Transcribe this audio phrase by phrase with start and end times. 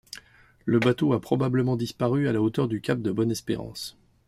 [0.65, 3.95] Le bateau a probablement disparu à la hauteur du cap de Bonne-Espérance.